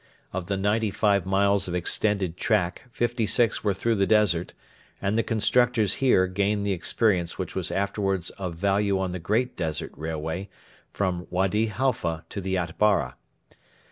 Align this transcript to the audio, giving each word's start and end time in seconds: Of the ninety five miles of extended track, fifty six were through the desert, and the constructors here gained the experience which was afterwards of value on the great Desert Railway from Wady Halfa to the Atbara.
Of 0.33 0.47
the 0.47 0.57
ninety 0.57 0.89
five 0.89 1.27
miles 1.27 1.67
of 1.67 1.75
extended 1.75 2.35
track, 2.35 2.85
fifty 2.91 3.27
six 3.27 3.63
were 3.63 3.75
through 3.75 3.93
the 3.97 4.07
desert, 4.07 4.53
and 4.99 5.15
the 5.15 5.21
constructors 5.21 5.93
here 6.01 6.25
gained 6.25 6.65
the 6.65 6.71
experience 6.71 7.37
which 7.37 7.53
was 7.55 7.69
afterwards 7.69 8.31
of 8.31 8.55
value 8.55 8.99
on 8.99 9.11
the 9.11 9.19
great 9.19 9.55
Desert 9.55 9.91
Railway 9.95 10.49
from 10.91 11.27
Wady 11.29 11.67
Halfa 11.67 12.25
to 12.29 12.41
the 12.41 12.55
Atbara. 12.57 13.13